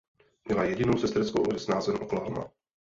[0.45, 2.47] Měla jedinou sesterskou loď s názvem Oklahoma.